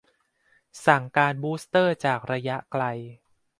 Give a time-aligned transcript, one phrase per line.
[0.85, 2.83] สั่งการบูสเตอร์จากระยะไกล